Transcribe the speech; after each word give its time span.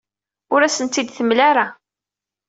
Ur 0.53 0.61
asen-tent-id-temla 0.61 1.43
ara. 1.49 1.65